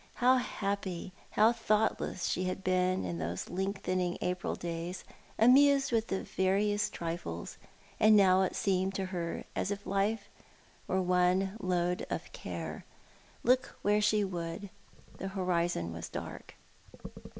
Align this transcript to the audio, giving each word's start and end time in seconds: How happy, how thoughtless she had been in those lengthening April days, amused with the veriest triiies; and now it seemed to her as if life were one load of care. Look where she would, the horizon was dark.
How 0.15 0.37
happy, 0.37 1.13
how 1.29 1.51
thoughtless 1.51 2.25
she 2.25 2.45
had 2.45 2.63
been 2.63 3.05
in 3.05 3.19
those 3.19 3.51
lengthening 3.51 4.17
April 4.19 4.55
days, 4.55 5.03
amused 5.37 5.91
with 5.91 6.07
the 6.07 6.23
veriest 6.23 6.91
triiies; 6.91 7.57
and 7.99 8.15
now 8.15 8.41
it 8.41 8.55
seemed 8.55 8.95
to 8.95 9.05
her 9.13 9.43
as 9.55 9.69
if 9.69 9.85
life 9.85 10.27
were 10.87 11.03
one 11.03 11.55
load 11.59 12.07
of 12.09 12.31
care. 12.33 12.83
Look 13.43 13.77
where 13.83 14.01
she 14.01 14.23
would, 14.23 14.71
the 15.19 15.27
horizon 15.27 15.93
was 15.93 16.09
dark. 16.09 16.55